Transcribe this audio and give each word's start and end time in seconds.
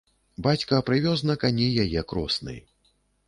Бацька 0.45 0.79
прывёз 0.87 1.19
на 1.29 1.35
кані 1.45 1.67
яе 1.85 2.01
кросны. 2.13 2.57